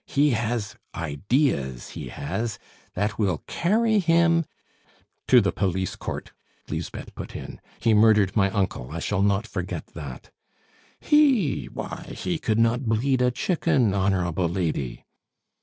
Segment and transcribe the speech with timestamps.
[0.07, 2.57] He has ideas, he has,
[2.95, 4.45] that will carry him"
[5.27, 6.31] "To the police court,"
[6.69, 7.61] Lisbeth put in.
[7.79, 10.31] "He murdered my uncle; I shall not forget that."
[10.99, 15.05] "He why, he could not bleed a chicken, honorable lady."